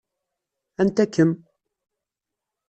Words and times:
Anta 0.81 1.05
kemm? 1.13 1.31